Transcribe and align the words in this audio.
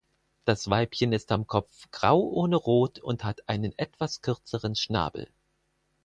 Das 0.45 0.67
Weibchen 0.67 1.13
ist 1.13 1.31
am 1.31 1.45
Kopf 1.45 1.91
grau 1.91 2.21
ohne 2.21 2.55
Rot 2.55 2.97
und 2.97 3.23
hat 3.23 3.47
einen 3.47 3.71
etwas 3.77 4.23
kürzeren 4.23 4.75
Schnabel. 4.75 5.29